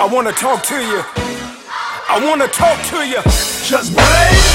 [0.00, 1.02] I wanna talk to you.
[2.08, 3.20] I wanna talk to you.
[3.68, 4.49] Just blaze.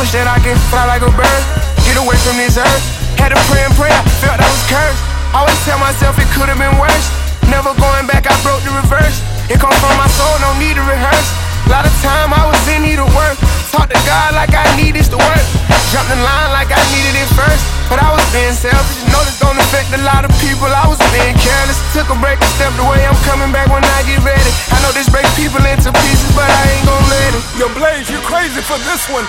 [0.00, 1.42] Wish that I could fly like a bird,
[1.84, 2.84] get away from this earth.
[3.20, 4.96] Had to pray and pray, I felt I was cursed.
[5.36, 7.06] I always tell myself it could have been worse.
[7.52, 9.20] Never going back, I broke the reverse.
[9.52, 11.28] It come from my soul, no need to rehearse.
[11.68, 13.36] A lot of time I was in need of work.
[13.68, 15.46] Talk to God like I need this to work.
[15.92, 17.60] Jumped in line like I needed it first.
[17.92, 19.04] But I was being selfish.
[19.04, 20.70] you Know this don't affect a lot of people.
[20.70, 21.76] I was being careless.
[21.92, 23.04] Took a break and stepped away.
[23.04, 24.50] I'm coming back when I get ready.
[24.70, 27.42] I know this breaks people into pieces, but I ain't gon' let it.
[27.58, 29.26] Yo, Blaze, you crazy for this one.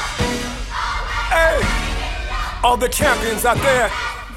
[1.32, 1.64] Hey,
[2.64, 3.90] all the champions out there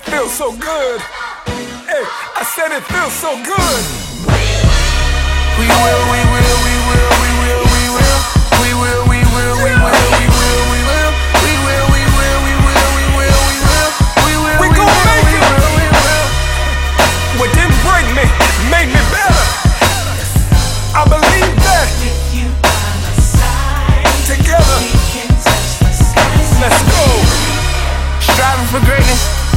[0.07, 1.01] feel so good.
[1.91, 2.05] Hey,
[2.39, 3.83] I said it feels so good.
[5.59, 8.19] We will, we will, we will, we will, we will.
[8.63, 11.11] We will, we will, we will, we will, we will.
[11.43, 13.91] We will, we will, we will, we will, we will.
[14.23, 15.51] We will, We will, we gon' will, make we it.
[15.51, 16.27] will, we will.
[17.43, 18.25] What didn't break me
[18.71, 19.47] made me better.
[20.95, 21.51] I believe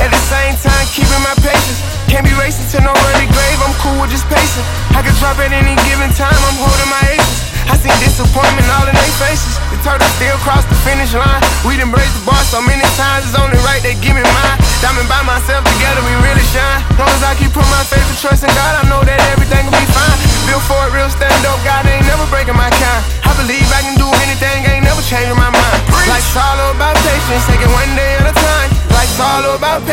[0.02, 1.80] at the same time keeping my patience.
[2.08, 4.66] Can't be racing to no early grave, I'm cool with just pacing.
[4.95, 7.39] I can drop at any given time, I'm holding my aces.
[7.67, 9.59] I seen disappointment all in their faces.
[9.76, 11.44] The turtle still cross the finish line.
[11.67, 14.58] We done braced the bar so many times, it's only right they give me mine.
[14.80, 16.80] Diamond by myself, together we really shine.
[16.95, 19.67] Long as I keep putting my faith and trust in God, I know that everything
[19.67, 20.17] will be fine.
[20.48, 23.02] Built for it, real stand up, God ain't never breaking my kind.
[23.28, 25.80] I believe I can do anything, ain't never changing my mind.
[26.08, 27.67] Life's all about patience, take